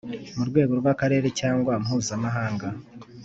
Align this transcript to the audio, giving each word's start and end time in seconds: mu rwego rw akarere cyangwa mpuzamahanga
mu 0.37 0.43
rwego 0.49 0.73
rw 0.79 0.87
akarere 0.93 1.27
cyangwa 1.39 1.73
mpuzamahanga 1.83 2.67